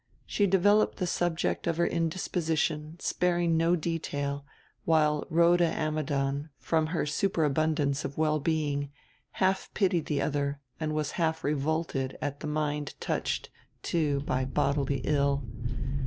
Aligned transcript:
She 0.25 0.47
developed 0.47 0.97
the 0.97 1.05
subject 1.05 1.67
of 1.67 1.77
her 1.77 1.85
indisposition, 1.85 2.95
sparing 2.99 3.55
no 3.55 3.75
detail; 3.75 4.43
while 4.83 5.27
Rhoda 5.29 5.67
Ammidon, 5.71 6.49
from 6.57 6.87
her 6.87 7.05
superabundance 7.05 8.03
of 8.03 8.17
well 8.17 8.39
being, 8.39 8.89
half 9.33 9.69
pitied 9.75 10.07
the 10.07 10.19
other 10.19 10.59
and 10.79 10.93
was 10.95 11.11
half 11.21 11.43
revolted 11.43 12.17
at 12.19 12.39
the 12.39 12.47
mind 12.47 12.95
touched, 12.99 13.51
too, 13.83 14.21
by 14.21 14.43
bodily 14.43 15.01
ill. 15.03 15.43